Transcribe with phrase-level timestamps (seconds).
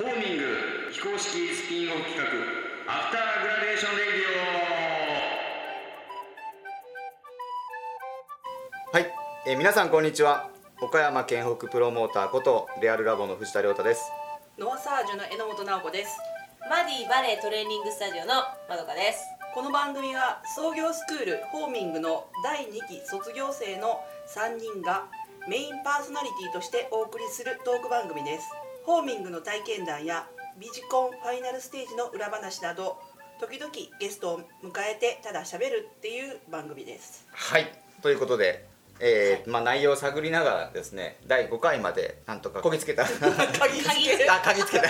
[0.00, 0.44] ホーミング
[0.90, 2.24] 非公式スピンオフ企画
[2.88, 9.12] アフターグラデーションレディオはい、
[9.46, 10.48] えー皆さんこんにちは。
[10.80, 14.10] 岡山県北プロモーターことレアルラボの藤田亮太です。
[14.58, 16.16] ノアサージュの榎本直子です。
[16.70, 18.40] マディバレートレーニングスタジオの
[18.70, 19.20] まどかです。
[19.52, 24.00] この番組は創業スクールホーミングの第2期卒業生の
[24.34, 25.08] 3人が
[25.46, 28.48] メインパーソナリティとしてお送りするトーク番組です
[28.84, 30.26] ホーミングの体験談や
[30.58, 32.98] ビジコンファイナルステージの裏話など
[33.40, 37.26] 時々ゲストを迎えてただ喋るっていう番組です。
[37.32, 37.72] はい。
[38.02, 38.66] ということで、
[39.00, 43.04] えーまあ、内容を探りながらですね第5回までなんとかこぎつけた。
[43.04, 44.88] 鍵付けあ嗅ぎつけた。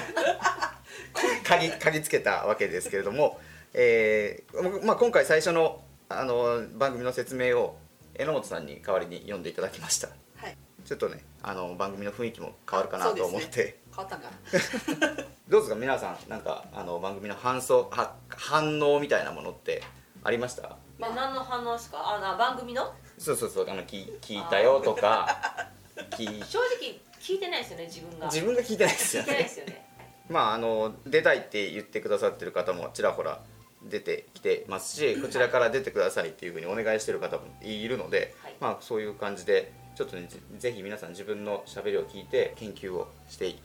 [1.45, 3.39] 嗅ぎ嗅ぎつけたわけですけれども、
[3.75, 7.79] えーまあ、今回最初のあの番組の説明を
[8.19, 10.09] 榎本さんに代わりに読んでいただきました。
[10.37, 10.57] はい。
[10.85, 15.17] ちょっとねあの番組の雰囲気も変わるかなと思って、変わったんかな。
[15.49, 15.75] どうですか？
[15.77, 19.83] 皆さんなんかあの番組の反想は反応みたいなものって
[20.23, 20.77] ありました？
[20.99, 22.17] まあ、何の反応ですか？
[22.17, 22.93] あな番組の？
[23.19, 25.69] そうそうそうあの聞聞いたよとか
[26.13, 28.27] 聞い正直聞いてないですよね自分が。
[28.27, 29.87] 自分が聞いてないですよ聞いてないねですよね。
[30.29, 33.41] まああの出たいって言ってくださってる方もちらほら
[33.83, 38.55] 出てきてますしこちらから出てくださいっていうふうにお願いしてる方もいるので、はい。
[38.61, 43.59] まあそういう感じでちょっとねぜぜひ皆さん自分のしゃべりを聞いて研究をしてい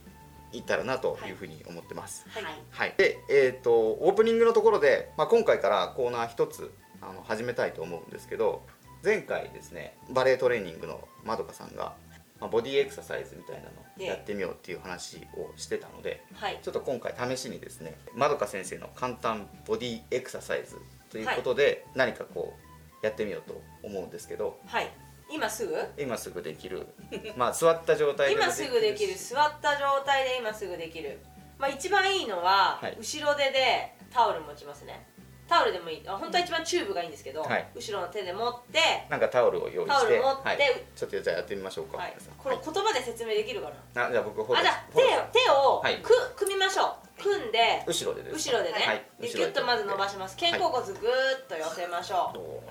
[0.58, 2.25] いったらなというふうに思ってます。
[2.30, 8.64] はい、はい、で、えー、とオープニングのところで、まあ、今回からコーナー一つあの始めたいと思うんですけど
[9.03, 11.94] 前回ですねバレエトレーニングのまどかさんが、
[12.39, 16.59] まあ、ボディエクササイズみたいなのをやってみようっていう話をしてたのではい。
[16.61, 20.78] ちょっと今回試しにですねまどか先生の簡単ボディエクササイズ
[21.09, 22.53] ということで、何かこ
[23.02, 24.89] うやってみようと思うんですけどはい
[25.30, 25.76] 今すぐ？
[25.98, 26.88] 今すぐできる。
[27.36, 29.16] まあ座った状態でも今すぐできる。
[29.16, 31.20] 座った状態で今すぐできる。
[31.58, 32.98] まあ一番いいのは、はい。
[33.00, 35.08] 後ろ手でタオル持ちますね。
[35.48, 36.04] タオルでもいい。
[36.08, 37.67] あ本当は一番チューブがいいんですけど、はい。
[37.76, 38.80] 後ろの手で持って
[39.10, 40.02] なんかタオルを用意して。
[40.02, 40.58] タオル持ってはい、
[40.95, 42.16] ちょっとじゃあやってみましょうか、はい。
[42.38, 45.98] これ言葉で説明できるかな、あじゃあ僕あじゃあ手を手を、はい。
[46.02, 47.22] く組みましょう。
[47.22, 49.05] 組んで後ろで後ろでね、はい。
[49.20, 50.36] でギュッとまず伸ばします。
[50.36, 52.64] 肩甲骨ぐーっと寄せましょう、お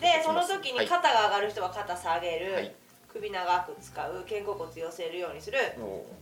[0.00, 0.88] でその時にはい。
[0.88, 2.74] 肩が上がる人は肩下げる、はい。
[3.08, 4.24] 首長く使う。
[4.28, 5.58] 肩甲骨寄せるようにする。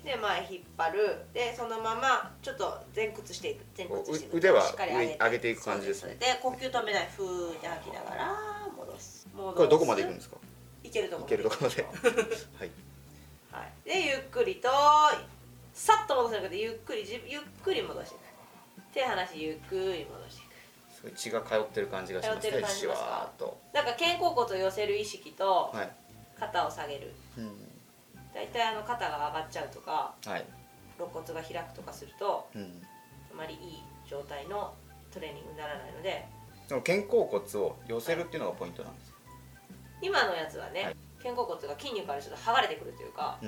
[0.04, 1.18] で前引っ張る。
[1.32, 3.64] でそのままちょっと前屈していく。
[3.76, 4.34] 前屈していく。
[4.34, 5.18] う腕はしっかり上げて。
[5.18, 6.16] 上上げていく感じですね。
[6.20, 7.08] で呼吸止めない。
[7.16, 8.36] ふーって吐きながら
[8.76, 9.28] 戻す。
[9.34, 9.56] 戻す。
[9.56, 10.36] これどこまで行くんですか？
[10.84, 11.82] いけるとこいけるところで。
[12.58, 12.70] はい。
[13.52, 14.68] はい、でゆっくりと
[15.74, 18.22] さっと戻すなくてゆっくりじゆっくり戻していく。
[18.92, 20.51] 手離してゆっくり戻して
[21.08, 22.92] いくすごい血が通ってる感じがしますねじですか？
[22.92, 23.58] ワーっと。
[23.74, 25.90] なんか肩甲骨を寄せる意識とはい。
[26.38, 27.12] 肩を下げる。
[27.38, 27.52] うん。
[28.34, 30.44] 大体あの肩が上がっちゃうとかはい。
[30.98, 32.82] 肋骨が開くとかするとうん。
[33.32, 34.74] あまりいい状態の
[35.12, 36.26] トレーニングにならないので
[36.68, 39.18] その肩甲骨を寄せるっていうのがポイントなんですか？
[40.00, 40.96] 今のやつはね、はい。
[41.22, 43.38] 肩甲骨が筋肉からちょっと剥がれてくるというか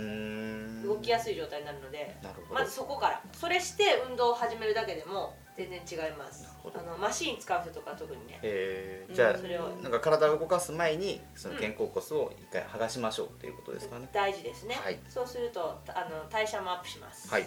[0.87, 2.17] 動きやすい状態になるので
[2.53, 3.21] まずそこから。
[3.33, 6.49] それして運動を始めるだけでも全然違います。
[6.65, 8.35] あのマシーン使う人とか特にね。
[8.35, 9.15] うんえー。
[9.15, 9.69] じゃあそれを。
[9.83, 14.09] なんか体を動かす前にその肩甲骨を一回剥がしましょうっていうことですかね。
[14.13, 14.99] 大事ですね、はい。
[15.09, 17.29] そうするとあの代謝もアップします。
[17.29, 17.43] はい。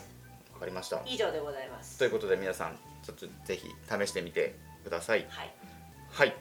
[0.53, 1.01] わかりました。
[1.06, 1.97] 以上でございます。
[2.00, 5.25] ということで皆さんちょっとぜひ試してみてください。
[5.29, 5.53] はい。
[6.09, 6.35] はい。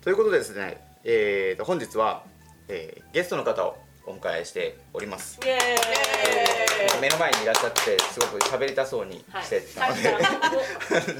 [0.00, 2.24] ということでですね、えーと本日は、
[2.68, 3.76] えーゲストの方を
[4.08, 5.38] お迎えしております。
[5.44, 7.00] イエーイ。
[7.02, 9.94] 目の前にいらっしゃってすごく喋りたそうにはい、してたの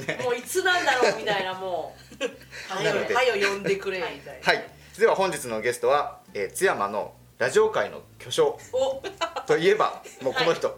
[0.07, 2.23] で、もういつなんだろうみたいなもう。
[3.13, 4.53] はよ呼んでくれみたいな。
[4.53, 4.69] はい。
[4.97, 9.01] では本日のゲストは、えー津山のラジオ界の巨匠お。
[9.45, 10.77] といえばもうこの人、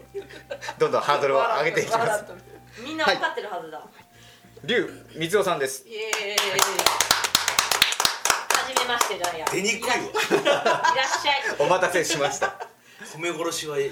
[0.78, 2.24] どんどんハードルを上げていきます。
[2.78, 3.82] みんな分かってるはずだ、
[4.64, 5.84] 劉光雄さんです。
[5.88, 7.21] イエーイ
[8.74, 10.12] めましてじゃんや出にくいわいらっ
[11.22, 11.56] しゃい。
[11.58, 12.68] お待たせしました。
[13.14, 13.90] 米殺しはいい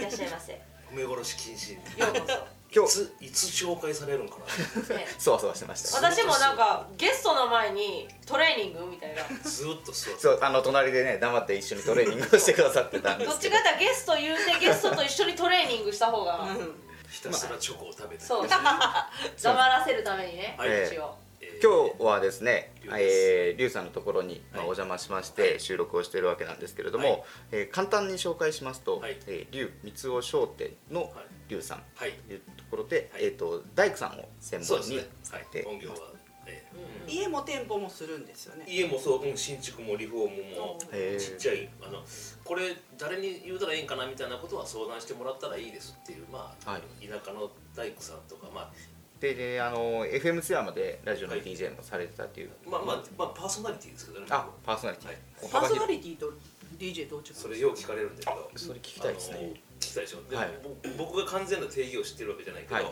[0.00, 0.52] らっしゃいませ。
[0.52, 0.58] よ
[0.92, 1.78] 米殺し禁止。
[1.78, 2.60] うこそ。
[2.72, 3.24] 今日。
[3.26, 5.96] いついつ紹介されるんかね そわそわしてました。
[5.96, 9.22] 私もなんかゲストの前にトレーニングみたいな。
[9.22, 13.56] なずーっと座ってそうあの隣でね黙って一緒にトレーニングをしてくださってたんでどっすけど。
[13.56, 16.46] ちかっていうとゲスト言うてゲストと一緒にトレーニングした方が、
[17.10, 18.48] ひたすらチョコを食べてそう。
[18.48, 18.60] 黙
[19.42, 20.86] らせるためにね、はい。
[20.86, 21.16] 一応
[21.62, 23.30] 今日はですね、リュウです。
[23.32, 24.68] えー、リュウさんのところに、まあ、はい。
[24.68, 27.22] お邪魔しまして、収録をしているわけなんですけれども、はい。
[27.52, 29.18] えー簡単に紹介しますと、はい。
[29.26, 31.10] えー、リュウ三尾商店のはい。
[31.50, 32.12] リュウさんはい。
[32.12, 33.24] というところで、はい。
[33.24, 34.96] えー、と大工さんを専門にそうですね。
[35.32, 35.46] はい。
[35.52, 35.96] で本業は、
[36.46, 38.64] ええうん家も店舗もするんですよね。
[38.66, 40.78] 家もそううん新築もリフォームも
[41.18, 42.02] ちっちゃいあの
[42.44, 47.06] これ誰に言うたらいいんかなみたいなことは相談してもらったらいいですっていうまあ、はい。
[47.06, 48.72] 田舎の大工さんとかまあ
[49.20, 54.26] でであの FM ツヤまでラジオの DJ もされてたっていう、まあまあ、まあ、パーソナリティですけどね。
[54.30, 55.16] あパーソナリティ、はい。
[55.52, 56.32] パーソナリティと
[56.78, 57.34] DJ どう違う？
[57.34, 59.52] それよう聞かれるんだけどそれ聞きたいですね。
[59.78, 60.48] 聞きたいでしょで、はい。
[60.96, 62.84] ぼ僕が完全な定義を知ってるわけじゃないけど、はい。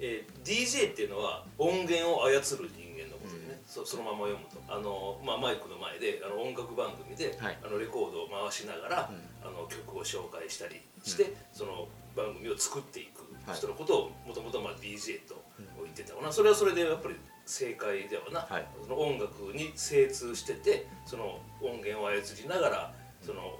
[0.00, 4.56] えー DJ っていうのは音源を操る人間のことでね、そそのまま読むと。
[4.72, 7.58] あの、まあ、マイクの前であの音楽番組で、はい。
[7.62, 9.20] あのレコードを回しながら、うん。
[9.46, 13.56] あの曲を紹介したりして、その番組を作っていくはい。
[13.58, 15.43] 人のことをもともとまあ DJ と言
[15.94, 17.14] ってたわな、それはそれでやっぱり
[17.46, 18.66] 正解ではな、はい。
[18.82, 23.58] その音楽に精通しててその音源を操りながらその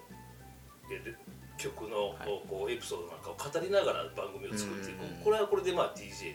[1.57, 2.43] 曲のはい。
[2.49, 5.03] こうエピソードなんかを語りながら番組を作っていく。
[5.03, 6.35] うんこれはこれでまあ DJ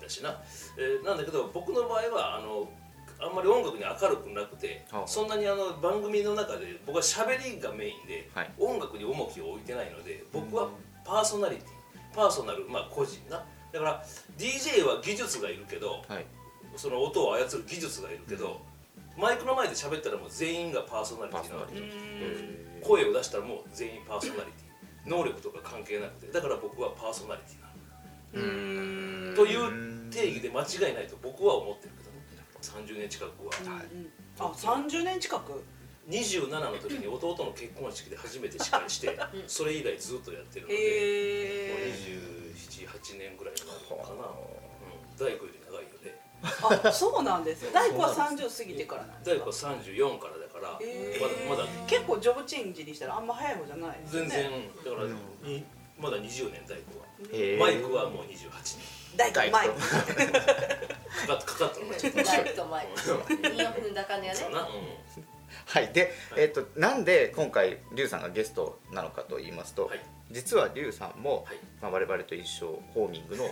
[0.00, 0.40] だしな、
[0.78, 2.70] えーなんだけど僕の場合はあの
[3.18, 5.06] あんまり音楽に明るくなくてはあ。
[5.06, 8.50] そんなにあの番組の中で僕は喋りがメインで、はい。
[8.58, 10.68] 音楽に重きを置いてないので僕は
[11.04, 11.66] パーソナリティ
[12.14, 14.04] パーソナルまあ個人なだから
[14.38, 16.26] DJ は技術がいるけど、はい、
[16.76, 18.60] その音を操る技術がいるけど、
[19.16, 22.80] うん、マイクの前で喋ったらもう全員がパーソナリティなわけ。
[22.82, 25.08] 声を出したらもう全員パーソナリティ。
[25.08, 26.32] 能力とか関係なくて。
[26.32, 27.70] だから僕はパーソナリティなん。
[29.30, 32.20] だという定義で間違いないと僕は思ってるけどね。
[32.60, 33.86] 30年近くは、はい、
[34.38, 35.64] あ30年近く
[36.08, 39.16] ？27の時に弟の結婚式で初めて司会して
[39.46, 42.39] それ以来ずっとやってるので、えー、もう20
[42.86, 43.64] 八年ぐらいか
[44.14, 46.20] な、うん、大工より長いよね。
[46.42, 47.70] あそうなんですよ。
[47.72, 51.68] 大工は三十過ぎてからなんです大工は三十四からだから、えー、まだまだ。
[51.86, 54.20] 結構ジョブチェンジにしたらあんま早い方じゃないですね。
[54.20, 54.50] 全然
[54.84, 55.16] だから、うん、
[55.98, 59.00] まだ二十年大工は、えー、マイクはもう二十八年。
[59.16, 59.74] 大工マイク。
[61.26, 62.24] かかったのがちょっと。
[62.24, 63.34] マイクとマイク。
[63.52, 64.40] 韻を踏んだ感じがね。
[64.40, 64.66] そうな、うん。
[65.70, 65.92] はい。
[65.92, 70.00] で、えっとなんで今回リュウさんがゲストなのかと言いますと、はい。
[70.30, 71.56] 実はリュウさんも、はい。
[71.80, 73.44] まあ、我々と一緒ホーミングの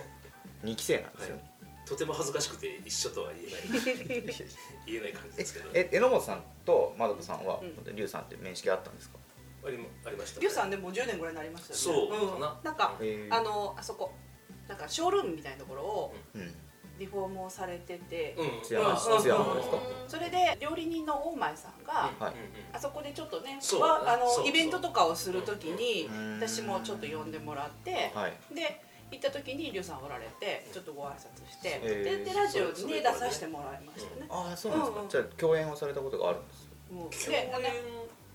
[0.64, 1.88] 2期生なんですよ、はい。
[1.88, 4.34] とても恥ずかしくて一緒とは言えない。
[4.86, 5.70] 言えない感じですけど。
[5.74, 7.96] え榎本さんとまどかさんは、うん。
[7.96, 9.18] リュウさんって面識あったんですか？
[9.64, 10.40] ありありました。
[10.40, 12.10] リュウさんでもう10年ぐらいになりましたよね。
[12.10, 12.60] そうかな。
[12.64, 14.12] なんかへーあのあそこ
[14.68, 16.54] なんかショールームみたいなところをうん
[16.98, 18.62] リフォームをされてて、うん。
[18.62, 18.96] 津山うん。
[18.96, 19.76] 津山のですか、
[20.08, 22.34] それで料理人の大前さんが、はい。
[22.72, 23.80] あそこでちょっとねそう。
[23.80, 24.34] わあのそう。
[24.36, 24.48] そう。
[24.48, 26.12] イベントとかをするときにう。
[26.12, 28.54] ん私もちょっと呼んでもらって、はい。
[28.54, 32.24] で行った時にリュウさんおられてちょっとご挨拶して、へー。
[32.24, 35.08] ででラジオに出させてもらいましたね、ああそうなんですか、うんうん。
[35.08, 37.72] じゃあ共演をされたことがあるんですもう共であの演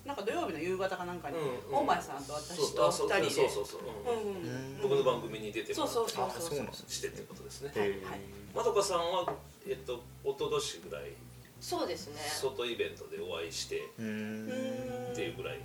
[0.05, 1.41] なんか土曜日の夕方かなんかに、う
[1.71, 3.29] ん大前さんと私とあそう二人で。
[3.31, 4.15] そうそうそう、う。
[4.15, 4.81] んうんうん。
[4.81, 7.71] 僕の番組に出てもらってそうそうそうあそうなんですしてってことですね。
[7.75, 8.19] へーはい。
[8.53, 9.33] まどかさんは
[9.67, 11.11] えっと一昨年ぐらい
[11.61, 12.19] そうですね。
[12.41, 14.05] 外イベントでお会いしてうー
[15.09, 15.11] ん。
[15.13, 15.59] っていうぐらい。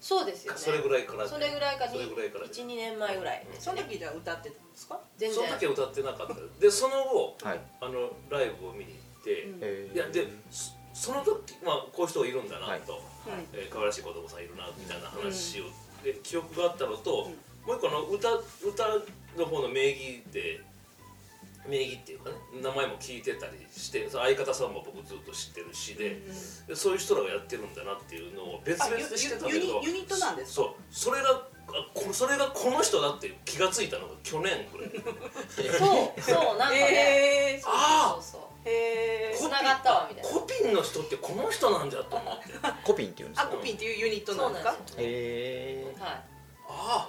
[0.00, 0.58] そうですよね。
[0.58, 3.46] それぐらいからそれぐらいかそれぐらいから12年前ぐらい。
[3.60, 4.98] その時じゃあ歌ってたんですか？
[5.16, 5.46] 全然。
[5.46, 6.34] その時は歌ってなかった。
[6.58, 7.60] でその後 はい。
[7.80, 9.58] あのライブを見に行って、うん。
[9.62, 9.94] えー。
[9.94, 13.36] いやでそその時まあこういう人がいるんだなと、はい。
[13.36, 15.64] はいえー可愛らしい子供さんいるなみたいな話を、
[16.02, 17.36] で記憶があったのと、うん。
[17.66, 18.88] もう一個あの歌歌
[19.36, 20.60] の方の名義で
[21.68, 26.18] 名義っていうかね名前も聞いてたりして相方さんも僕ずっと知ってるしで,、
[26.66, 30.62] でそういう人らがやってるんだなっていうのを別々で知ってたんだけどあユユニユニットなんですか？
[30.62, 30.74] そう。
[30.90, 31.46] それがあ
[31.94, 34.90] こそれがこの人だって気がついたのが去年ぐらい
[35.78, 37.60] そうそうなんかね。
[37.60, 40.30] えー、あそうそうへーつながったわみたいな。
[40.40, 42.44] コピンの人ってこの人なんじゃと思って。
[42.84, 43.48] コピンっていうんですか？
[43.48, 44.96] アコピンっていうユニットそなんなんですよ。
[44.98, 46.10] へえはい。
[46.10, 47.08] あ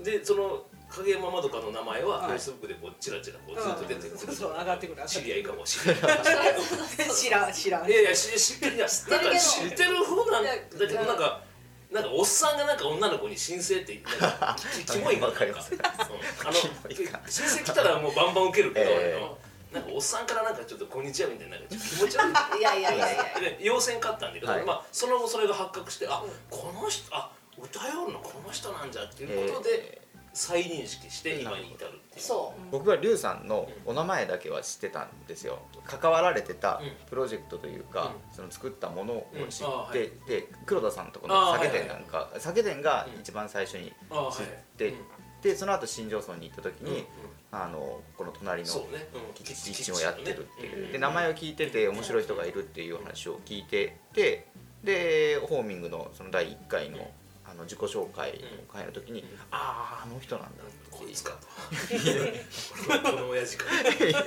[0.00, 0.02] あ。
[0.02, 2.26] でその影山まどかの名前ははい。
[2.28, 6.02] フェイスブックでこうチラチラこうずっと出てくる、上がってくる知り合いかもしれない。
[7.14, 7.88] 知らん知らん。
[7.88, 11.40] いやいやし知ってるなんか知ってる方なんだけどなんか
[11.90, 15.74] なんかおっさんがなんか女の子に申請ってなんかき キモいわかります。
[15.74, 15.76] う。
[15.76, 15.94] んあ
[16.46, 16.52] の
[17.28, 19.38] 申請来たらもうバンバン受けるけど、ええ俺の
[19.72, 22.60] なんかおっさんからなんかちょっとこんにちはみたいななんかちょっと気持ち悪い。
[22.60, 23.40] いやいやいやいや。
[23.40, 24.64] で陽線買ったんだけど、はい。
[24.64, 30.02] まあ、その後それが発覚してあこの人あ歌よるのこの人なんじゃっていうことで
[30.34, 32.20] 再認識して今に至るっていう。
[32.20, 32.70] そう。
[32.70, 35.58] 僕はリュウさんのお名前だけは知ってたんですよ。
[35.86, 36.92] 関わられてたうん。
[37.08, 39.68] プロジェクトというか、その作ったものを知うん。
[39.68, 40.10] あって、はい。
[40.26, 43.20] で黒田さんとこのあ酒店なんか、酒店がうん。
[43.20, 47.04] 一番最初に知って、うんでその後新庄村に行った時に、うんうん。
[47.54, 48.68] あのこの隣の
[49.34, 54.46] キッチンをやってるっていう、うんで名前を聞いてて面白い人がいるっていう話を聞いてて
[54.82, 57.10] でホーミングのその第1回の
[57.52, 61.32] あの自己紹介の会の時に、あああの人なんだってこいつか？
[61.32, 63.64] とここの親父か。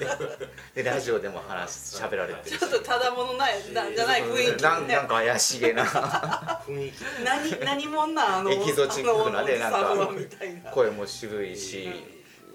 [0.76, 4.52] でラジオでも話し喋られてるちょっとただものないなんじゃない雰囲気。
[4.52, 5.84] ねなんなんか怪しげな。
[5.86, 7.04] 雰囲気。
[7.24, 8.52] 何何者なんあの？
[8.52, 11.90] エキゾチックなねなんか声も渋いし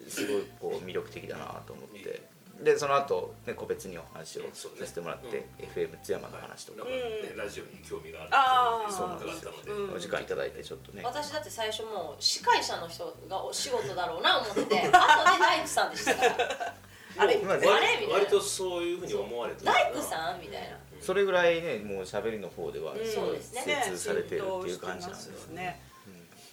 [0.09, 2.30] すごいこう魅力的だなと思って
[2.63, 6.79] でその後、ね個別にお話をさせてもらって、FM 津山の話とか。
[6.81, 9.95] だからねラジオに興味があるそうなんだったので、うん。
[9.95, 11.03] お時間いただいてちょっとね。
[11.05, 16.75] 私だって最初もう司会者の人がお仕事だろうな思ってて 後で大工さんでしたから。
[17.19, 17.39] あれ？
[17.39, 18.15] 今ねあれみたいな。
[18.15, 19.67] 割とそういうふうに思われてる。
[19.67, 20.41] 大工さん？
[20.41, 20.77] みたいな。
[21.01, 23.07] それぐらいねもう喋りの方ではうん。
[23.07, 23.63] そうですね。
[23.87, 25.81] 精通されてるっていう感じなんです浸透してますね。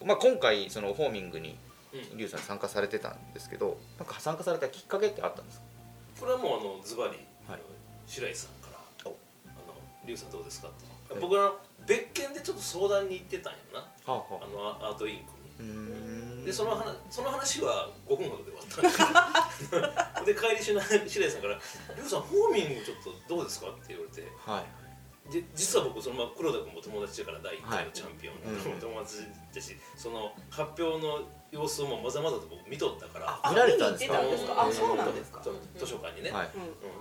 [0.05, 1.57] まあ、今回そのホーミングに
[1.93, 2.17] うん。
[2.17, 5.65] リュウさん参加されてたんですけどなんか参加されたきっかけってあったんですか？
[6.19, 7.11] これはもうあのズバリ、
[7.47, 7.61] はい。
[8.07, 9.15] 白石さんから「あおの
[10.05, 11.55] リュウさんどうですか?」ってはい僕は
[11.85, 13.79] 別件でちょっと相談に行ってたんやな。
[13.79, 14.47] はあはあ。
[14.47, 16.45] のアアートインクに。
[16.45, 21.55] でその話その話は5分ほどで終わったんです で帰りしな白石さんから
[21.95, 24.27] 「リュウさんホーミングちょっとどうですか?」って言われて。
[24.37, 24.86] はい
[25.31, 33.39] で実は僕その、まあ、黒田君も友達だから第1回のチャンピオンのはい友達だし、その発表の様子をもまざまざと僕見とったから。
[33.43, 34.15] あ見られたんですか？
[34.55, 35.39] あそうなんですか？
[35.41, 36.49] と図書館にね、はい。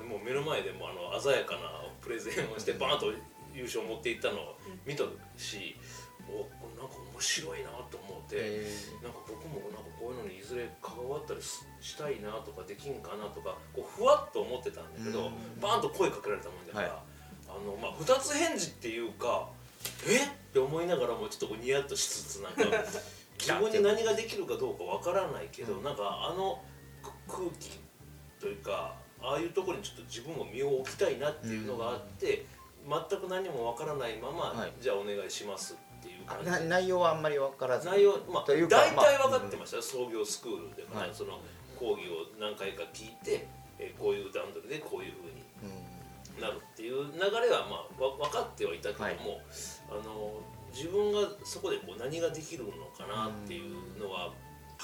[0.02, 1.60] うん、もう目の前でもうあの鮮やかな
[2.00, 3.06] プレゼンをしてバーンと
[3.54, 5.76] 優勝を持っていったのを見とるし、
[6.28, 6.42] お
[6.78, 8.66] なんか面白いなと思って、え
[9.02, 15.60] なんか僕もなんかこういうのにいずれ関わったりししたいなとかできんかなとかこうふわっと思ってたんだけど、うん。
[15.60, 16.98] バーンと声かけられたもんだから、はい
[17.56, 19.48] あのまあ、二つ返事っていうか
[20.06, 20.16] え？
[20.16, 22.62] って思いながらもちょっとこうニヤッとしつつなんか
[23.38, 25.82] 自分に何ができるかどうかわからないけど、うん。
[25.84, 26.62] なんかあの
[27.26, 27.78] く空気
[28.40, 32.46] というかああいうところにちょっと自分を身を置きたいなっていうのがあって、
[32.86, 34.72] 全く何もわからないまま、はい。
[34.80, 36.50] じゃあお願いしますっていう感じ。
[36.50, 40.94] な内容はあんまり分からず内容まあというか大体まあ分かってましたよ、創業スクールでも。
[40.94, 41.10] ね、はい。
[41.12, 41.40] その
[41.78, 43.46] 講義を何回か聞いて、
[43.78, 45.35] えーこういう段取りでこういうふうにうん
[46.40, 49.20] なるっていう流れはまあわ分かってはいたけども、はい。
[49.90, 50.40] あの
[50.72, 54.32] 自分がそこでこう何ができるのかなっていうのは、は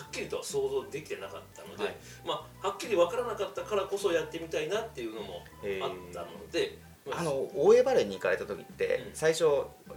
[0.07, 1.97] っきりとは想像できてなかったので、はい。
[2.27, 5.45] まあ、はっきり分からなかったからこそやってみたいなっていうのも
[5.83, 9.15] あったので、まあの大江バレーに行かれた時って、うん。
[9.15, 9.45] 最初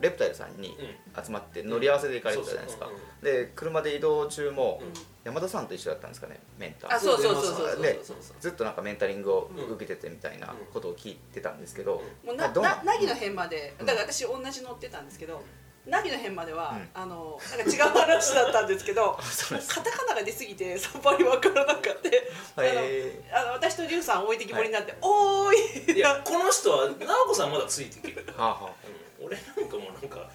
[0.01, 0.75] レプタイルさんに
[1.15, 1.23] うん。
[1.23, 2.89] 集まって乗り合わせで行かれてたじゃないですか、
[3.21, 4.93] で車で移動中も、うん。
[5.23, 6.95] 山田さんと一緒だったんですかねメンター。
[6.95, 7.99] あそうそうそうそうそうで
[8.39, 9.73] ずっとなんかメンタリングをうん。
[9.75, 13.85] 受けててみたいなことを聞いてたんですけど、もうなな凪の辺までうん。
[13.85, 15.43] だから私同じ乗ってたんですけど
[15.87, 16.89] 凪の辺までは、うん。
[16.93, 19.17] あのなんか違う話だったんですけど
[19.67, 28.71] カタカナが出過ぎてさっぱり分からなかったあのへあの私とリュウさん置いてきぼりになって「おーい!」いやこの人は直子さんまだついていける、ー はあは
[29.19, 29.25] うん。
[29.25, 30.17] 俺なんかもうなんか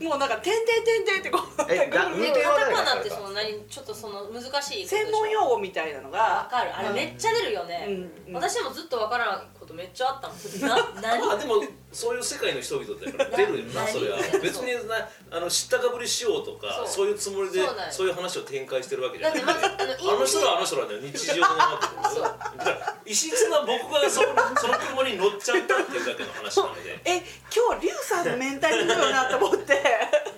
[0.00, 6.18] もうなんか「てんてんてんてん」ってこうえカタカナってその何ちょっとその難しい専門用語みたいなのが。
[6.18, 6.74] わかる。
[6.74, 7.86] あれめっちゃ出るよね、
[8.26, 8.34] うん。
[8.34, 10.38] 私もずっとわからないことめっちゃあったもん。
[10.60, 11.26] な何？
[11.26, 11.62] まあでも
[11.92, 14.18] そういう世界の人々だから出るよな何それは。
[14.18, 14.40] 何？
[14.40, 16.88] 別になあの知ったかぶりしようとかそう。
[16.88, 17.60] そういうつもりで
[17.90, 19.44] そういう話を展開してるわけじゃない。
[19.44, 22.22] だってまずあのあの人らはあの人らだよ日常のままってそう。
[22.58, 24.22] だから異質な僕がそ
[24.60, 27.00] その車に乗っちゃったっていうだけの話なので。
[27.04, 27.22] え
[27.54, 29.80] 今日リュウさんのメンタリングよなと思って。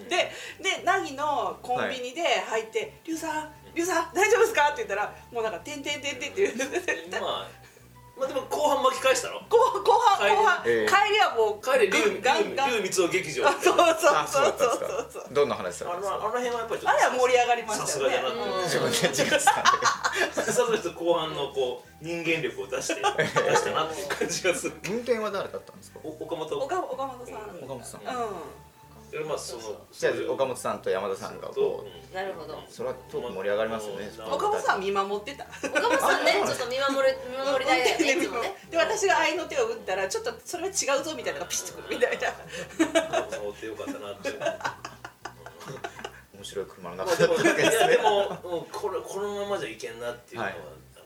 [0.08, 6.54] でで凪のコンビニで入って「リュウさんリュウさん大丈夫ですか?」って言ったらもうなんか「てんてんてんてん」って
[7.10, 7.61] 言うまあ
[8.16, 10.86] まあでも後半巻き返したろ後後半帰り後半、ええ。
[10.86, 12.70] 帰りはもう帰れ龍ガンガン。
[12.70, 13.48] 龍光雄劇場。
[13.48, 14.44] あ そうそうあそう。
[14.44, 15.24] だそうったんそうそうですか。
[15.32, 16.22] どんな話されあのあたんですか？
[16.22, 16.90] の辺はやっぱりちょっと。
[16.90, 18.16] あれは盛り上がりまさしたよね。
[18.16, 18.62] すがだなとうん。
[18.64, 19.64] 自分で自画さ。
[20.32, 24.72] さすがと後半のこう人間力を出して 出したなっていう感じがする。
[24.88, 25.98] 運転は誰だったんですか？
[26.04, 26.58] お岡本。
[26.60, 27.36] 岡岡本さん。
[27.56, 28.00] うん岡本さん。
[28.00, 28.06] で
[29.20, 32.62] まあそのじゃあ岡本さんと山田さんがこうなるほど。
[32.68, 34.32] それはトーク盛り上がりますよねうん。
[34.32, 35.44] 岡本さん見守ってた。
[35.68, 42.32] 岡本さんねちょっと見守る見守りたいだよね で私が愛の手を打ったらちょっとそれは違うぞみたいなのがピシッとくるみたいな。
[43.10, 44.30] 花子さん追ってよかったなって。
[46.34, 50.52] 面白い車のまあ中だでもいったわけですねやでも、うん、これこのままじゃいけんなっていうのは、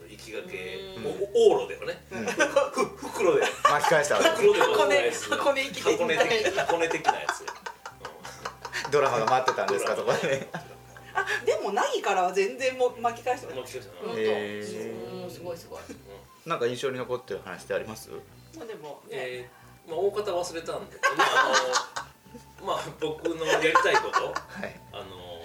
[0.08, 0.80] 行きがけ。
[0.96, 1.06] うん。
[1.06, 2.00] おお往路ではね、
[2.72, 3.42] ふ袋で。
[3.64, 7.40] 巻き返した箱根箱根行きで箱根的箱根的なやつ。
[7.40, 7.65] で
[8.90, 10.48] ドラマが待ってたんですかとかね
[11.14, 13.64] あでも凪からは全然もう巻き返してな本
[14.18, 15.10] へー。
[15.10, 15.80] 当うんすごいすごい。
[16.46, 18.10] なんか印象に残ってる話ってあります？
[18.56, 19.12] まあでもね。
[19.12, 21.26] えーまあ大方忘れたんで、まあ
[22.60, 24.32] あの まあ僕のやりたいことは
[24.66, 24.80] い。
[24.92, 25.40] あの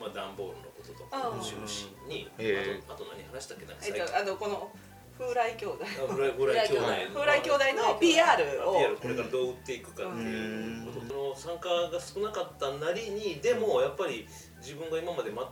[0.00, 3.66] まあ段ボールのこととか中心に、あとあと何話したっけ？
[3.66, 4.70] なんかえっ最近とあのこの
[5.18, 5.78] 風来兄弟。
[5.84, 6.86] あフライフライ兄弟。
[7.14, 8.78] 風来兄弟の PR を。
[8.78, 11.06] PR これからどう売っていくかっていうこと。
[11.06, 14.26] その参加が少なかったなりにでもやっぱり
[14.60, 15.42] 自分が今まで全く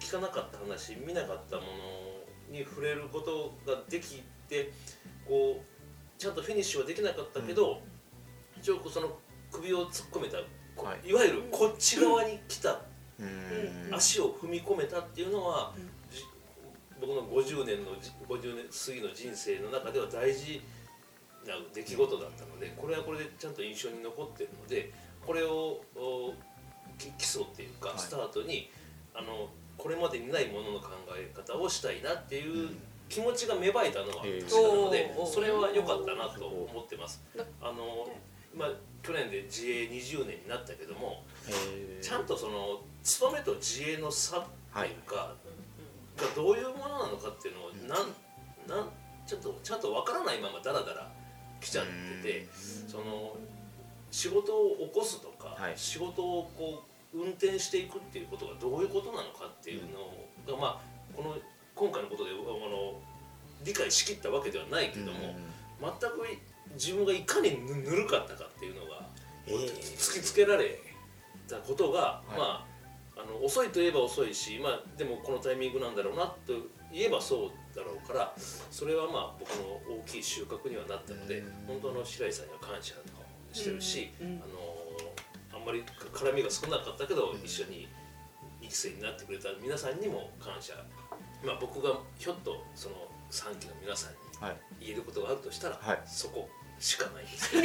[0.00, 1.68] 聞かなかった話見なかったもの
[2.50, 4.72] に触れることができて
[5.26, 5.76] こう
[6.18, 7.82] ちゃんとフィニッシュはできなかったけど、
[8.58, 9.18] 一応こうその
[9.52, 10.38] 首を突っ込めた、
[10.74, 11.08] こはい。
[11.10, 12.80] い、わゆるこっち側に来た、
[13.18, 13.94] うん。
[13.94, 15.82] 足を踏み込めたっていうのは、うん。
[15.82, 15.90] じ
[17.06, 20.60] 僕の50年のじ50年過ぎの人生の中では大事
[21.46, 24.92] な出来事だったのでこれはこれでちゃんと印象に残ってるので
[25.24, 26.34] これをお
[26.98, 27.98] き基礎っていうか、はい。
[27.98, 28.70] スタートに
[29.14, 29.48] あの
[29.78, 32.70] これまでにないものの考え方をしたいなっていう
[33.08, 34.42] 気持ちが芽生えたのはへえ。
[34.42, 37.22] 確かなのでそれは良かったなと思ってます。
[37.60, 38.08] あの
[38.56, 38.70] まあ
[39.02, 41.22] 去年で自営20年になったけども
[42.00, 44.44] ちゃんとその勤めと自営の差っ
[44.74, 45.34] ていうか、
[46.16, 48.12] がどういうものなのかっていうのをなん
[48.68, 48.88] なん
[49.26, 51.10] ちょっとちゃんとわからないままダラダラ
[51.60, 51.84] 来ちゃっ
[52.22, 52.48] てて
[52.88, 53.36] その
[54.10, 55.72] 仕事を起こすとか、はい。
[55.76, 59.82] 仕事をこう運転していくっていうことがどういうことなのかっていう
[60.46, 60.80] のが、まあ
[61.14, 61.36] この
[61.74, 62.94] 今回のことであの
[63.64, 65.34] 理解しきったわけではないけども、
[65.80, 66.26] 全く
[66.74, 69.06] 自分がいかにぬぬるかったかっていうのが、
[69.46, 70.78] えー突きつけられ
[71.48, 72.38] たことが、い。
[72.38, 72.75] まあ
[73.16, 76.52] あの遅いといえば遅いし、まあ、でもこのタイミングなんだろうなと
[76.92, 78.32] 言えばそうだろうから
[78.70, 81.52] それはまあ僕の大きい収穫にはなったので、うん。
[81.66, 82.94] 本当の白井さんには感謝
[83.52, 84.24] してるし、あ
[85.54, 85.82] のあんまり
[86.12, 87.88] 絡みが少なかったけど、一緒に
[88.60, 90.74] 育成になってくれた皆さんにも感謝、
[91.44, 92.96] まあ、僕がひょっとその
[93.30, 94.56] 3期の皆さんにはい。
[94.80, 96.02] 言えることがあるとしたら、はい。
[96.04, 97.24] そこしかない。
[97.24, 97.56] で す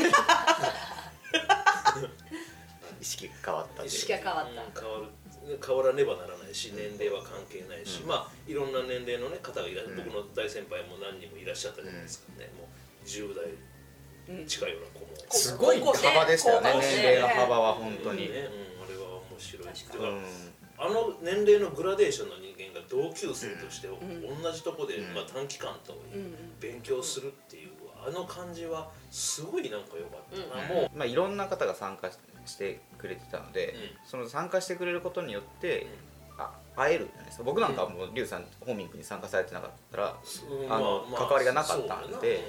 [3.02, 4.82] 意識が変わった意識が変わった。
[4.82, 5.06] 変わる
[5.60, 8.08] 変わらねばならないし年齢は関係ないし、うん。
[8.08, 9.96] まあいろんな年齢の、ね、方がいら、うん。
[9.96, 13.46] 僕の大先輩も何人もいらっしゃったじゃないですかね、もう10代
[14.38, 14.46] うん。
[14.46, 19.66] 近いような子も、すごい幅でしたよね年齢の幅は本当に、ねうん、あれは面白い。
[19.66, 20.24] だからうん
[20.82, 23.92] あの年齢のグラデーションの人間が同級生としてん。
[24.42, 25.14] 同じとこで、うん。
[25.14, 25.94] まあ、短期間と
[26.60, 27.70] 勉強するっていう
[28.04, 30.76] あの感じはすごいなんか良かったな、うん。
[30.76, 35.88] もうまあ、いろんな方が参加ししてくれてたので、その参加してくれることによって、
[36.38, 40.16] あ会えるじゃないですか僕なんかはもうリュウさんホーミングに参加されてなかったら、
[40.50, 42.40] うんあの関わりがなかったんでそうだうんうん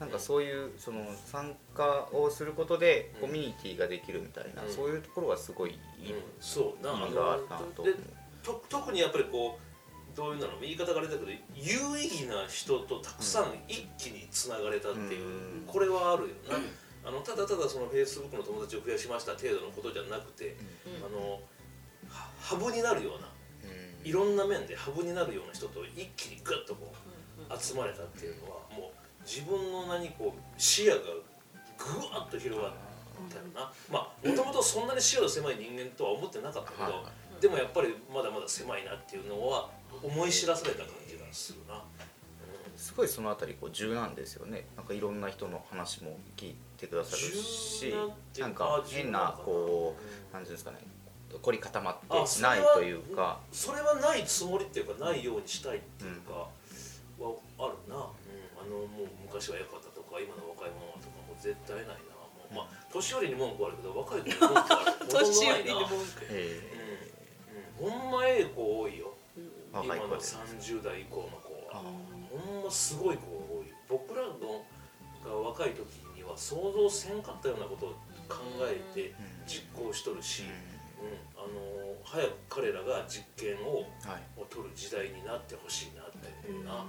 [0.00, 3.28] なんかそういうその参加をすることでうん。
[3.28, 4.70] コミュニティができるみたいな、うん。
[4.70, 6.22] そういうところがすごいいい、うん。
[6.38, 7.94] そうな意味があるなとで
[8.42, 15.64] と特にやっぱりこうどういうの言い方があれだけど有意義な人とたくさん一気につながれたっていう、うん。
[15.66, 16.58] これはあるよな、
[17.04, 21.06] あのただただそのフェイスブックの友達を増やしました程度のことじゃなくて、うん。
[21.06, 21.40] あの
[22.08, 23.28] はハブになるような
[23.64, 24.08] うん。
[24.08, 31.00] いろんな面でハブになるような人と一気にグッとこう集まれたっていうのはもう自分の何こう視野が
[31.78, 32.72] ぐわっと広がっ
[33.28, 37.04] たよな、まあもともとそんなに視野の狭い人間とは思ってなかったけど、は
[37.38, 37.40] い。
[37.40, 39.70] でもやっぱりまだまだ狭いなっていうのは
[40.02, 41.82] 思い知らされた感じがするな、
[42.80, 44.64] すごいそのあたりこう柔軟ですよね。
[44.74, 47.94] なんかいろんな人の話も聞いてくださるし
[48.38, 49.94] なんか変なこ
[50.32, 50.78] うなんていうんですかね
[51.42, 53.38] 凝り固まってないというか。
[53.52, 61.92] それはないつもりっていうかないようにしたいっていうかはあるな、うん、あのもう昔は良かったとか今の若い者はとかもう絶対ないな。
[61.92, 66.24] もうまあ年寄りに文句あるけど若い子に文句ある 年寄りに文句。
[66.30, 66.60] え
[67.82, 69.12] うんうん、ほんまええ子多いよ。
[69.36, 70.22] ー今の若い子で。
[70.24, 71.84] 30代以降の子は
[72.70, 74.64] すごい子が多い僕らの
[75.24, 77.88] が若い時には想像せんかったようなことを
[78.28, 79.12] 考えて
[79.46, 80.50] 実行しとるし、うん。
[81.36, 81.48] あの
[82.04, 84.22] 早く彼らが実験をはい。
[84.40, 86.86] を取る時代になってほしいなって思うな、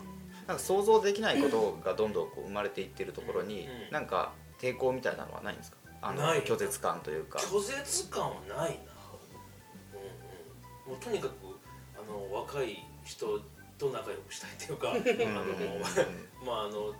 [0.48, 3.94] なんか想像できないことがどんどんこう生まれていってるところに、うん。
[3.94, 5.78] なんか抵抗みたいなのはないんですか？
[6.02, 7.40] あの拒絶感というか。
[7.40, 8.70] 拒絶感はないな、うんうん、
[10.94, 11.34] もうとにかく
[11.96, 13.40] あの若い人
[13.82, 16.96] と仲良くしたいっていうか あのうんまああのうん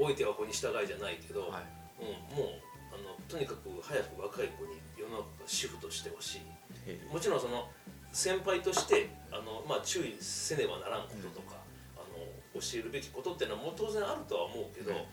[0.00, 1.62] 老いては子に従いじゃないけど、はい。
[2.00, 6.40] うん、もうあのとにかく早く若い子に世の中がシフトしてほしい。
[6.86, 6.98] え。
[7.12, 7.70] もちろんその
[8.10, 11.56] 先輩としてあの、まあ、注意せねばならんこととか、
[11.96, 15.06] あの教えるべきことっていうのはもう当然あるとは思うけど、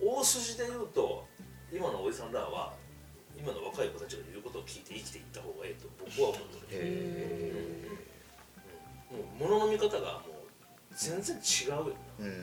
[0.00, 1.26] 大筋で言うと
[1.70, 2.72] 今のおじさんらは
[3.36, 7.70] 今の若い子たちが言うことを聞いて生きていった方がいいと僕は思ってる、
[9.12, 11.96] へうん、もう物の見方がもう全然違うよ。
[12.18, 12.26] うん。
[12.26, 12.34] うん。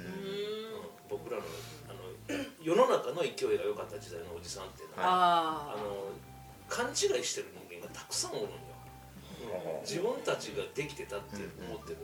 [1.09, 1.43] 僕らの
[1.87, 1.99] あの
[2.61, 6.11] 世の中の勢いが良かった時代のおじさんっていうのは、ああの
[6.67, 8.57] 勘違いしてる人間がたくさんおるんよ、
[9.81, 11.97] 自分たちができてたって思ってる、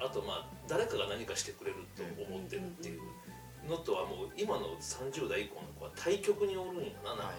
[0.00, 3.00] ああとまあ誰かが何かしてくれると思ってるっていう。
[3.68, 7.32] のとはもう今の30代以降の子は対極におるんやななんか、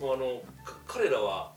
[0.00, 1.52] うん、もうあのか彼らは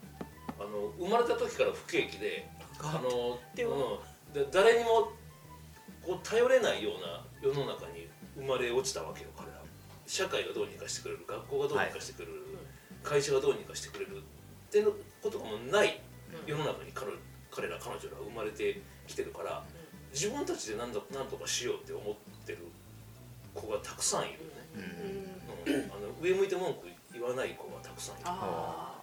[0.59, 2.47] あの生まれた時から不景気で
[2.83, 5.11] あの、うん、で誰にも
[6.01, 9.57] こう頼れないような世の中に生まれ落ちたわけよ彼ら。
[9.57, 9.61] は
[10.07, 12.33] 社会がどうにかしてくれる学校がどうにかしてくれる、
[13.01, 14.17] 会社がどうにかしてくれる。
[14.17, 14.21] っ
[14.69, 16.01] ていうことがもうない
[16.45, 17.11] 世の中に彼
[17.51, 19.63] 彼ら彼女らは生まれてきてるから
[20.13, 22.15] 自分たちで何と何とかしようって思っ
[22.45, 22.59] てる
[23.53, 24.39] 子がたくさんいる。
[24.39, 24.51] よね、
[25.65, 28.25] うん、あの上向いて文句言わない子がたくさんいる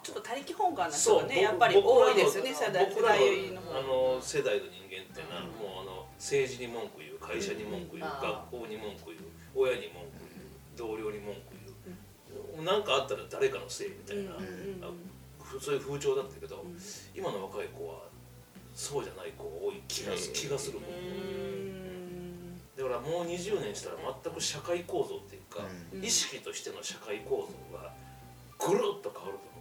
[0.02, 3.20] ちょっと他力本願な人がねやっぱり多いですよね世代世僕らの
[3.78, 8.22] あの世代の人間ってのは、もうあの政治に文句言う会社に文句言う、うん。
[8.22, 14.32] 学校に文句言う親に文句言う同僚に文句言う何、かあったら誰かのせいみたいな、
[15.60, 16.64] そういう風潮だったけど、
[17.14, 18.02] 今の若い子は
[18.74, 26.04] そうじゃない子が多い気がす気がするもん、だからもう20年したら全く社会構造っていうか、うん。
[26.04, 27.92] 意識としての社会構造が
[28.58, 29.57] ぐるっと変わると思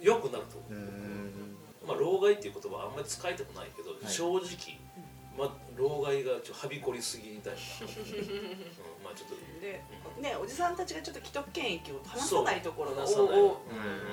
[0.00, 1.56] うよ、よくなると思う、うん。
[1.86, 4.10] まあ老害っていう言葉はあんまり使いたくないけど、い。
[4.10, 4.78] 正直、
[5.36, 9.36] まあ、老害がちょっとはびこりすぎみたいな、 うん、まあちょっと。
[9.60, 9.82] で
[10.20, 13.04] ねおじさんたちがちょっと既得権益を話さないところが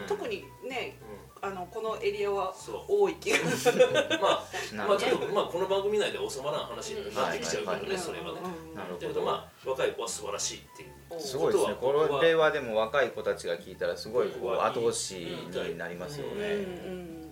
[0.07, 0.97] 特にね
[1.41, 2.85] うあのこのエリアはそう。
[2.87, 3.89] 多い気がする。
[3.89, 8.41] んまあまあちょっとまあこの番組内で収まらん話になってきちゃうからね、はいはいそれはね、
[8.75, 9.21] なるほど。
[9.21, 11.75] まあ若い子は素晴らしいっていうすごいですね。
[11.79, 16.47] これはでも若い子たちが聞いたらすごいこううん後押しになりますようんね。
[16.47, 16.57] う
[16.89, 17.23] ん。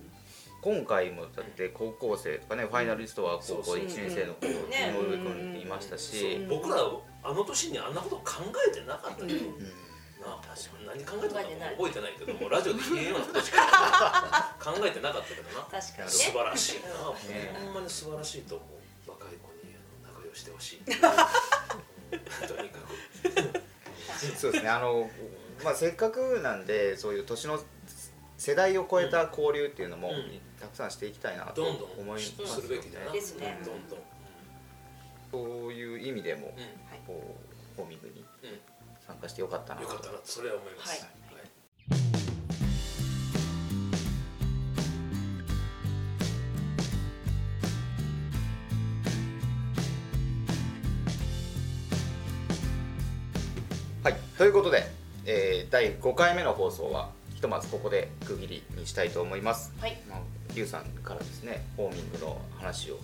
[0.62, 3.80] 今回もだって高校生とかねファイナリストは高校そうそう。
[3.80, 6.36] 1年生の子井上君いましたし。
[6.36, 6.48] うん。
[6.50, 6.78] 僕ら
[7.24, 9.60] あの年にあんなこと考えてなかったけど、うん。
[10.22, 10.40] なあ
[10.86, 11.76] 何考えてたか考えてない。
[11.76, 12.14] 覚えてない。
[12.18, 15.66] けどもうラジオで言えんようなことしか考えてなかったけどな。
[15.72, 16.10] 確かにね。
[16.10, 18.66] 素晴らしいな、ねほんまに素晴らしいと思
[19.08, 19.10] う。
[19.10, 20.82] 若い子にあの仲良してほしい。
[20.86, 21.02] う ん
[22.48, 25.10] とにかくそうですねあの、
[25.64, 27.60] まあ、せっかくなんでそういう年の
[28.38, 30.42] 世代を超えた交流っていうのも、うん。
[30.60, 33.60] たくさんしていきたいなとどんどん思いますすよるべきだなですね。
[33.66, 33.90] どん。
[33.90, 34.00] どん
[35.32, 36.52] そういう意味でも、う
[37.08, 37.38] こ
[37.78, 38.26] うホーミングにんうん。
[39.06, 41.12] 参加してよかったなよかったなとそれは思います、はい。
[41.34, 41.40] は
[42.20, 42.21] い、
[54.38, 54.84] ということで、
[55.26, 59.72] えー第5回目の放送はひとまずここで区切りにしたいと思います。
[59.80, 60.20] はいまあ、
[60.56, 62.98] リュウさんからですねホーミングの話を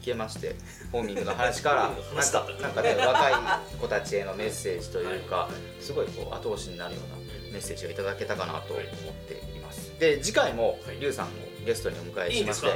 [0.00, 0.56] 聞けまして
[0.92, 3.34] ホーミングの話から なんかなんかね若い
[3.80, 5.48] 子たちへのメッセージというか
[5.80, 7.16] すごいこう後押しになるような
[7.50, 8.84] メッセージがいただけたかなと思っ
[9.26, 9.98] ています。
[9.98, 11.30] で次回もはいリュウさんを
[11.64, 12.66] ゲストにお迎えしまして。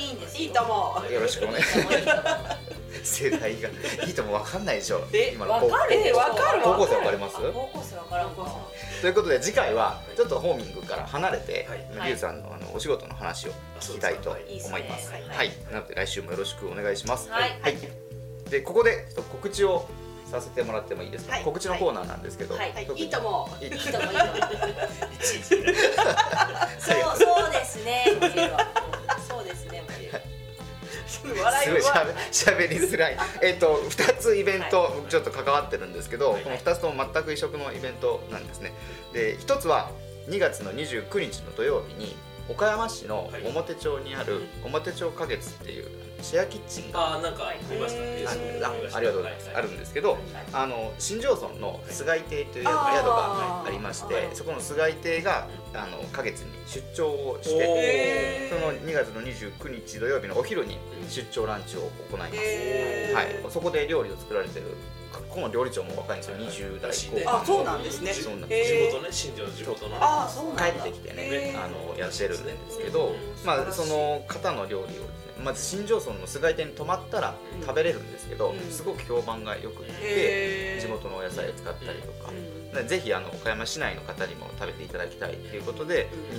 [0.00, 0.42] いいんですよ。
[0.42, 1.12] いいと思う。
[1.12, 1.84] よろしくお願いしま
[3.04, 3.14] す。
[3.20, 3.68] 世代が
[4.06, 6.60] いいともわかんないでしょえ今の高わかるえわかる。
[6.62, 7.36] 高校生わかります？
[7.36, 8.56] あ高校生わからんか。
[9.00, 11.86] ということで次回はちょっとホーミングから離れて、はい。
[12.08, 14.38] リュウさんのあのお仕事の話を聞きたいと思
[14.78, 15.12] いあます。
[15.12, 17.30] はい、なので来週もよろしくお願いします。
[17.30, 17.52] はい。
[18.50, 19.86] でここでちょっと告知を
[20.30, 21.32] させてもらってもいいですか？
[21.34, 21.44] はい。
[21.44, 22.72] 告知のコーナーなんですけど、はい。
[22.72, 22.86] はい。
[22.86, 23.02] と思う。
[23.02, 23.10] いい。
[23.10, 23.64] と思う。
[23.64, 24.08] いいと思
[31.68, 33.16] すごいしゃべしゃべりづらい。
[33.42, 38.72] えっと二つイベント、はちょっと関わってるんですけど、はいこの二つとも全く異色のイベントなんですね。
[39.12, 39.90] で一つは
[40.28, 42.14] 2月の29日の土曜日に
[42.48, 46.92] 岡山市の表町にある表町花月っていうシェアキッチン。
[46.92, 48.02] がああなんか見ました。
[48.02, 50.18] ねああ見ましたありがとうございます、あるんですけど、
[50.52, 54.28] あの新庄村の菅井亭という宿がありましはい。
[54.28, 60.78] てそこの菅井亭があの花月に出張をしてその2月の29日土曜日のお昼に
[61.08, 64.66] 出張ランチを行います、はい、そこで料理を作られてる
[65.30, 66.68] この料理長も若いんですよ。
[66.70, 67.42] 20代後半。
[67.42, 68.12] あそうなんですね。
[68.12, 69.96] 地元ね新庄の地元の。
[69.96, 70.64] ああそうなんだ。
[70.64, 71.54] 帰ってきてね。
[71.56, 77.66] あのやってるんですけどうん、まあ、その方の料理をですねまず新庄村の菅井店に泊まったらうん。
[77.66, 78.70] 食べれるんですけど、うん。
[78.70, 86.38] すごく評判がよくって地元のお野菜を使ったりとかぜひあの岡山市内の方にも食べていただきたいということで、うん。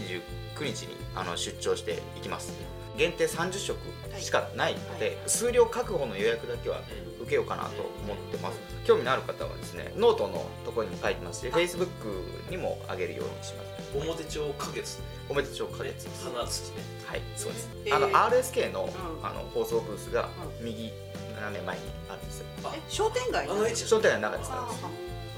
[0.63, 2.53] 29日にあの出張していきます。
[2.97, 3.77] 限定30食
[4.19, 6.81] しかないので、数量確保の予約だけは
[7.21, 7.69] 受けようかなと
[8.03, 8.59] 思ってます。
[8.89, 14.99] 興味のある方はですねノートのところにも書いてますし Facebook にも上げるようにします表町花月
[15.29, 17.95] おめでとう花月花土ねはいそうです、えー。
[17.95, 19.25] あの RSK の,、うん。
[19.25, 20.27] あの放送ブースがう
[20.63, 20.91] 右
[21.35, 22.45] 斜め前にあるんですよ。
[22.63, 24.51] あえ商店街商店街の中です。
[24.51, 24.69] あ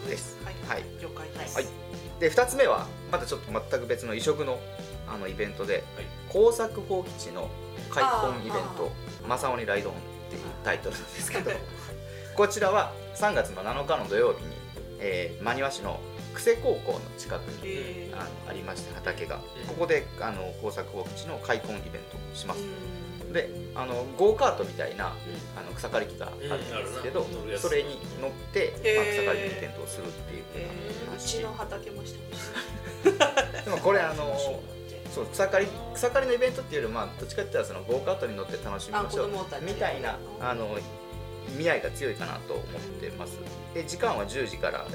[0.06, 0.38] ーです。
[0.44, 0.84] はいはい。
[1.02, 1.56] 了解です。
[1.56, 1.66] はい。
[2.20, 4.60] で2つ目はまたちょっと全く別の異色の
[5.08, 5.84] あのイベントではい。
[6.30, 7.50] 工作放棄地の
[7.90, 8.92] 開墾イベント
[9.28, 11.52] 「マサオにライドオン」っていうタイトルなんですけど
[12.36, 14.54] こちらは3月の7日の土曜日に、
[15.00, 16.00] えー、真庭市の
[16.34, 19.38] 久世高校の近くにあのありまして畑が。
[19.38, 19.40] ん。
[19.68, 22.62] ここであの工作放棄地の開墾イベントをします。
[22.62, 23.34] うん。
[23.34, 25.08] であのゴーカートみたいな
[25.56, 27.26] あの草刈り機があるんですけど、
[27.58, 31.16] それに乗って、まあ、草刈りのイベントをするっていうえー。
[31.16, 33.16] うちの畑もしてほし
[33.60, 33.64] い。
[33.66, 34.38] でもこれあの
[35.12, 39.30] そう草刈り草刈りのイベントっていうよりまあどっちかっていうとそのゴーカートに乗って楽しみましょう
[39.62, 40.78] みたいなあの
[41.54, 42.66] 意味合いが強いかなと思っ
[43.00, 43.40] てます。
[43.74, 44.86] で時間は10時から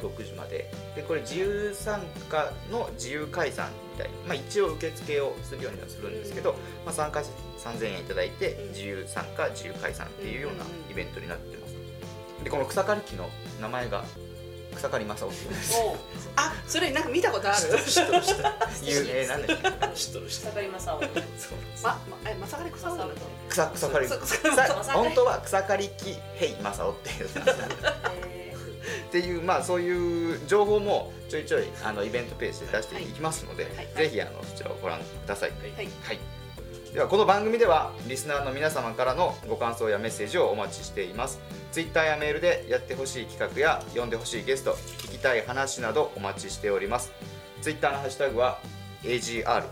[0.00, 0.70] 16時まで。
[0.94, 6.52] でこれ自由参加の自由解散みたいな、まあ、一応受付をするようにはするんですけど、
[6.84, 8.68] まあ、参加費3000円いただいてうん。
[8.72, 11.74] 自由参加自由解散っていうようなイベントになってます。
[12.44, 13.28] でこの草刈り機の
[13.60, 14.04] 名前が
[14.76, 15.80] 草刈正雄っていうんです
[16.36, 17.58] あそれなんか見たことある？
[18.82, 19.70] 有名なんですけ？
[19.70, 21.08] ど知ってる知って草刈正雄。
[21.38, 21.58] そう。
[21.82, 23.14] ま、ま、え、まさかり草正雄だと。
[23.48, 24.06] 草草刈り。
[24.06, 24.90] 草草刈り。
[24.92, 27.28] 本当は草刈り機ヘイ正雄っていう。
[28.10, 28.56] え
[29.08, 33.88] っていうまあそういう情報もちょいちょいあのイベントページで出していきますので、はい。
[33.94, 35.50] ぜひあのそちらをご覧ください。
[35.50, 35.70] はい。
[35.72, 35.82] は
[36.12, 36.18] い。
[36.92, 41.40] ではこの番組ではリスナーの皆様からのご感想やメッセージをお待ちしています。
[41.70, 47.10] ツイッターやメールでやってほしい企画や呼んでほしいゲスト、聞きたい話などお待ちしております。
[47.62, 48.58] ツイッターのハッシュタグは
[49.04, 49.64] AGR、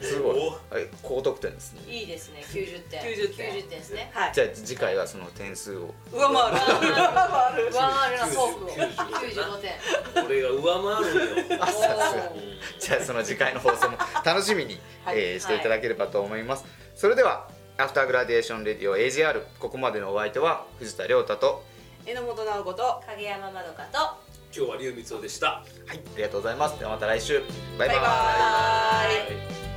[0.00, 0.38] すごい。
[0.38, 0.88] おはい。
[1.02, 1.80] 高得点ですね。
[1.86, 2.42] ーいいですね。
[2.48, 3.02] 90点。
[3.02, 3.52] 90点。
[3.52, 4.10] 90点ですね。
[4.14, 4.32] はい。
[4.32, 4.40] じ。
[4.40, 5.94] ゃあ次回はその点数を。
[6.12, 6.56] 上回る。
[6.56, 7.70] 上回る。
[7.70, 8.68] 上回るなトークを。
[8.68, 10.24] 95 95点。
[10.24, 11.58] 俺が上回るんよ。
[11.60, 12.32] あさすが。
[12.80, 15.18] じゃあその次回の放送も楽しみに、はい。
[15.18, 17.48] えーしていただければと思います、それでは
[17.78, 21.64] アフターグラデーションレディオ AGR ここまでのお相手は藤田亮太と
[22.08, 23.02] 榎本直子と。
[23.06, 23.98] 影山まどかと
[24.56, 27.42] 今日は龍光雄でしたはいありがとうございますではまた来週
[27.78, 29.67] バイバイバイバイ。